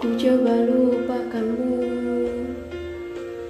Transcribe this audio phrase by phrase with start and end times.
[0.00, 1.76] Ku coba lupakanmu.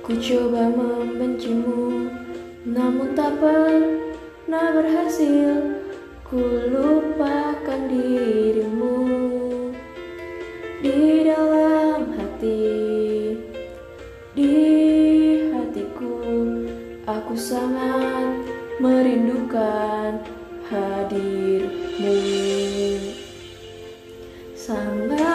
[0.03, 2.11] Ku coba membencimu.
[2.67, 5.79] Namun tak pernah berhasil
[6.27, 6.43] Ku
[6.75, 8.99] lupakan dirimu.
[10.83, 12.67] Di dalam hati
[14.35, 14.55] Di
[15.55, 16.19] hatiku
[17.07, 18.43] Aku sangat
[18.83, 20.19] merindukan
[20.67, 22.19] hadirmu.
[24.59, 25.30] Sangat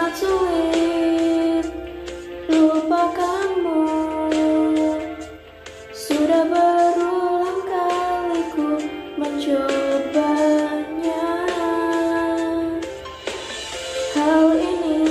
[6.26, 8.82] Sudah berulang kali ku
[9.14, 9.78] mencobanya.
[14.10, 15.06] Hal ini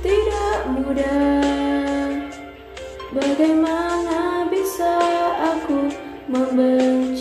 [0.00, 2.16] tidak mudah.
[3.12, 4.96] Bagaimana bisa
[5.52, 5.92] aku
[6.24, 7.13] membencimu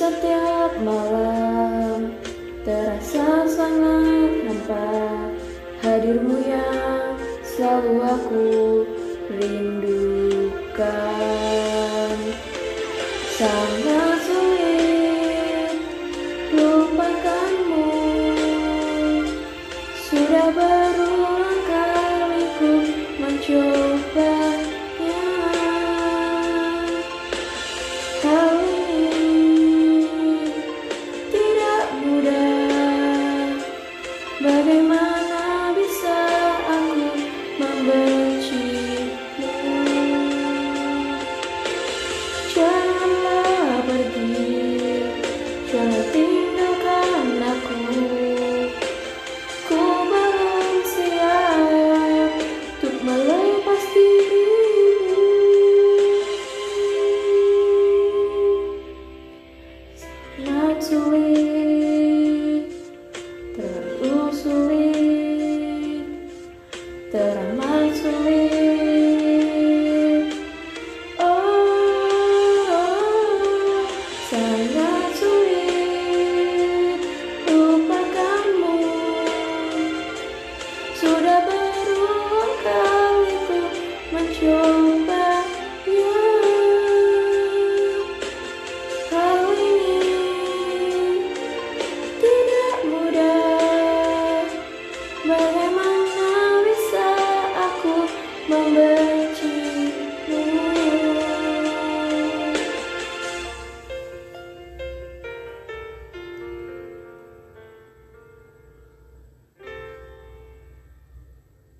[0.00, 2.16] setiap malam
[2.64, 4.96] terasa sangat hampa.
[5.84, 8.48] Hadirmu yang selalu aku
[9.28, 10.80] rindukan.
[13.36, 15.76] Sangat sulit
[16.56, 17.92] lupakanmu.
[20.08, 22.72] Sudah berulang kali ku
[23.20, 23.89] mencobanya
[34.40, 36.16] Bagaimana bisa
[36.64, 37.12] aku
[37.60, 38.19] memberi
[84.12, 84.99] my joy.